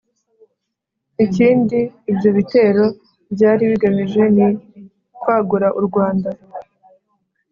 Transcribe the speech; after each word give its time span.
ikindi 1.25 1.79
ibyo 2.11 2.29
bitero 2.37 2.85
byari 3.33 3.63
bigamije 3.71 4.21
ni 4.35 4.47
kwagura 5.21 5.67
u 5.79 5.81
rwanda 5.87 6.29